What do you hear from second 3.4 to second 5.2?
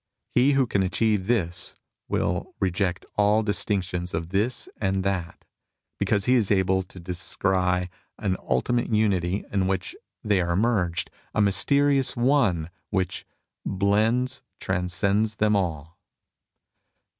distinctions of this and